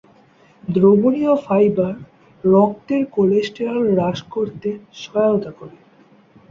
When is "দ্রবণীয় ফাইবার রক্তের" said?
0.63-3.03